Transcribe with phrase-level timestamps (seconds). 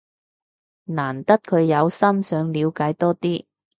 [0.87, 3.45] 難得佢有心想了解多啲